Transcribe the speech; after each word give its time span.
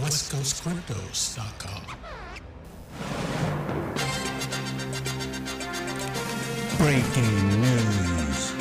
westcoastcryptos.com. 0.00 1.82
Breaking 6.76 7.60
news. 7.62 8.52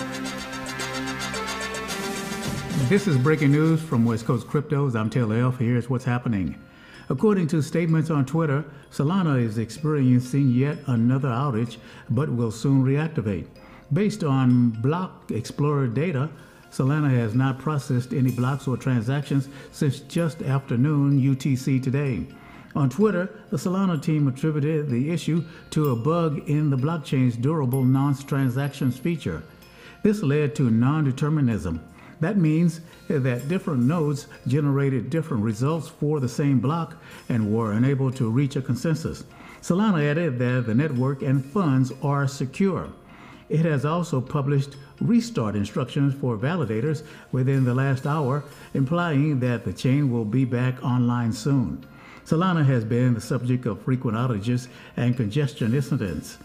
This 2.89 3.07
is 3.07 3.17
breaking 3.17 3.51
news 3.51 3.81
from 3.81 4.05
West 4.05 4.25
Coast 4.25 4.47
Cryptos. 4.47 4.95
I'm 4.95 5.09
Taylor 5.09 5.35
Elf. 5.37 5.59
Here's 5.59 5.89
what's 5.89 6.05
happening. 6.05 6.57
According 7.09 7.47
to 7.47 7.61
statements 7.61 8.09
on 8.09 8.25
Twitter, 8.25 8.63
Solana 8.89 9.37
is 9.43 9.57
experiencing 9.57 10.51
yet 10.51 10.77
another 10.87 11.27
outage, 11.27 11.75
but 12.09 12.29
will 12.29 12.51
soon 12.51 12.85
reactivate. 12.85 13.47
Based 13.91 14.23
on 14.23 14.69
Block 14.69 15.29
Explorer 15.31 15.87
data, 15.87 16.29
Solana 16.75 17.09
has 17.09 17.33
not 17.33 17.57
processed 17.57 18.11
any 18.11 18.31
blocks 18.31 18.67
or 18.67 18.75
transactions 18.75 19.47
since 19.71 20.01
just 20.01 20.41
after 20.41 20.77
noon 20.77 21.21
UTC 21.21 21.81
today. 21.81 22.27
On 22.75 22.89
Twitter, 22.89 23.29
the 23.49 23.55
Solana 23.55 24.01
team 24.01 24.27
attributed 24.27 24.89
the 24.89 25.09
issue 25.09 25.45
to 25.69 25.91
a 25.91 25.95
bug 25.95 26.49
in 26.49 26.69
the 26.69 26.75
blockchain's 26.75 27.37
durable 27.37 27.85
nonce 27.85 28.25
transactions 28.25 28.97
feature. 28.97 29.41
This 30.03 30.21
led 30.21 30.53
to 30.55 30.69
non 30.69 31.05
determinism. 31.05 31.79
That 32.19 32.35
means 32.35 32.81
that 33.07 33.47
different 33.47 33.83
nodes 33.83 34.27
generated 34.45 35.09
different 35.09 35.43
results 35.43 35.87
for 35.87 36.19
the 36.19 36.27
same 36.27 36.59
block 36.59 36.97
and 37.29 37.53
were 37.53 37.71
unable 37.71 38.11
to 38.11 38.29
reach 38.29 38.57
a 38.57 38.61
consensus. 38.61 39.23
Solana 39.61 40.11
added 40.11 40.39
that 40.39 40.65
the 40.65 40.75
network 40.75 41.21
and 41.21 41.45
funds 41.45 41.93
are 42.03 42.27
secure. 42.27 42.89
It 43.47 43.59
has 43.59 43.85
also 43.85 44.21
published 44.21 44.75
restart 44.99 45.55
instructions 45.55 46.13
for 46.15 46.37
validators 46.37 47.03
within 47.31 47.63
the 47.63 47.75
last 47.75 48.07
hour, 48.07 48.43
implying 48.73 49.39
that 49.41 49.65
the 49.65 49.73
chain 49.73 50.11
will 50.11 50.25
be 50.25 50.45
back 50.45 50.83
online 50.83 51.31
soon. 51.31 51.85
Solana 52.25 52.65
has 52.65 52.83
been 52.83 53.13
the 53.13 53.21
subject 53.21 53.67
of 53.67 53.81
frequent 53.83 54.17
outages 54.17 54.67
and 54.97 55.15
congestion 55.15 55.75
incidents. 55.75 56.39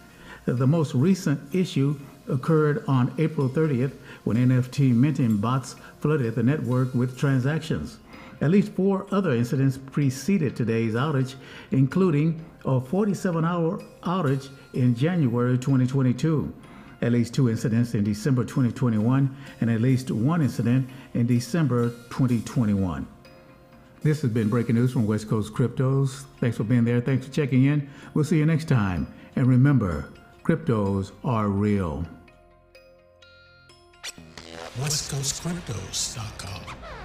The 0.45 0.67
most 0.67 0.95
recent 0.95 1.55
issue 1.55 1.99
occurred 2.29 2.85
on 2.87 3.15
April 3.19 3.49
30th 3.49 3.93
when 4.25 4.37
NFT 4.37 4.95
minting 4.95 5.39
bots 5.39 5.77
flooded 6.01 6.35
the 6.35 6.43
network 6.43 6.95
with 6.95 7.19
transactions. 7.19 7.99
At 8.43 8.51
least 8.51 8.73
four 8.73 9.07
other 9.11 9.33
incidents 9.33 9.79
preceded 9.79 10.57
today's 10.57 10.95
outage, 10.95 11.35
including 11.71 12.45
a 12.65 12.81
47 12.81 13.45
hour 13.45 13.79
outage 14.03 14.49
in 14.73 14.95
January 14.95 15.59
2022, 15.59 16.53
at 17.03 17.13
least 17.13 17.35
two 17.35 17.49
incidents 17.49 17.95
in 17.95 18.05
December 18.05 18.45
2021, 18.45 19.35
and 19.61 19.71
at 19.71 19.81
least 19.81 20.11
one 20.11 20.43
incident 20.43 20.89
in 21.15 21.27
December 21.27 21.91
2021. 22.11 23.07
This 24.03 24.23
has 24.23 24.31
been 24.31 24.49
breaking 24.49 24.77
news 24.77 24.93
from 24.93 25.07
West 25.07 25.29
Coast 25.29 25.53
Cryptos. 25.53 26.25
Thanks 26.41 26.57
for 26.57 26.65
being 26.65 26.85
there. 26.85 27.01
Thanks 27.01 27.27
for 27.27 27.33
checking 27.33 27.65
in. 27.65 27.89
We'll 28.15 28.25
see 28.25 28.39
you 28.39 28.47
next 28.47 28.69
time. 28.69 29.07
And 29.37 29.47
remember, 29.47 30.09
cryptos 30.43 31.13
are 31.23 31.49
real. 31.49 32.07
westcoastcryptos.com. 34.79 37.00